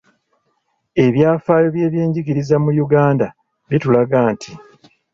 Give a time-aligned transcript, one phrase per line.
[1.05, 3.25] Ebyafaayo by’ebyenjigiriza mu Uganda
[3.69, 4.51] bitulaga nti,